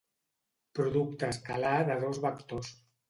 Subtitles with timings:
[0.79, 2.73] Producte escalar de dos vectors.